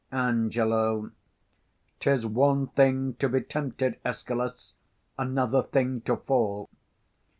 Ang. 0.11 0.49
'Tis 1.99 2.25
one 2.25 2.67
thing 2.69 3.13
to 3.17 3.29
be 3.29 3.39
tempted, 3.41 3.97
Escalus, 4.03 4.73
Another 5.15 5.61
thing 5.61 6.01
to 6.01 6.17
fall. 6.17 6.71